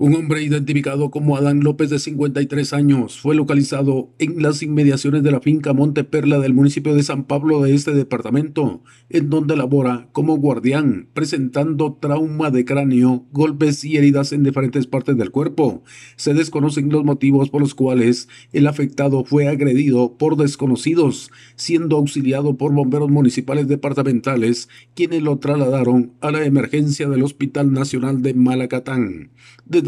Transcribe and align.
Un 0.00 0.14
hombre 0.14 0.44
identificado 0.44 1.10
como 1.10 1.36
Adán 1.36 1.64
López 1.64 1.90
de 1.90 1.98
53 1.98 2.72
años 2.72 3.18
fue 3.18 3.34
localizado 3.34 4.14
en 4.20 4.40
las 4.40 4.62
inmediaciones 4.62 5.24
de 5.24 5.32
la 5.32 5.40
finca 5.40 5.72
Monte 5.72 6.04
Perla 6.04 6.38
del 6.38 6.54
municipio 6.54 6.94
de 6.94 7.02
San 7.02 7.24
Pablo 7.24 7.60
de 7.62 7.74
este 7.74 7.92
departamento, 7.92 8.84
en 9.10 9.28
donde 9.28 9.56
labora 9.56 10.08
como 10.12 10.36
guardián, 10.36 11.08
presentando 11.14 11.98
trauma 12.00 12.52
de 12.52 12.64
cráneo, 12.64 13.26
golpes 13.32 13.82
y 13.82 13.96
heridas 13.96 14.32
en 14.32 14.44
diferentes 14.44 14.86
partes 14.86 15.16
del 15.16 15.32
cuerpo. 15.32 15.82
Se 16.14 16.32
desconocen 16.32 16.90
los 16.90 17.02
motivos 17.02 17.50
por 17.50 17.60
los 17.60 17.74
cuales 17.74 18.28
el 18.52 18.68
afectado 18.68 19.24
fue 19.24 19.48
agredido 19.48 20.16
por 20.16 20.36
desconocidos, 20.36 21.32
siendo 21.56 21.96
auxiliado 21.96 22.56
por 22.56 22.72
bomberos 22.72 23.10
municipales 23.10 23.66
departamentales, 23.66 24.68
quienes 24.94 25.24
lo 25.24 25.40
trasladaron 25.40 26.12
a 26.20 26.30
la 26.30 26.44
emergencia 26.44 27.08
del 27.08 27.24
Hospital 27.24 27.72
Nacional 27.72 28.22
de 28.22 28.34
Malacatán. 28.34 29.32
Desde 29.66 29.87